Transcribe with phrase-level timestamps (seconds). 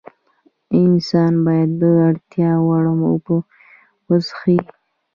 [0.81, 3.37] انسان باید د اړتیا وړ اوبه
[4.07, 4.57] وڅښي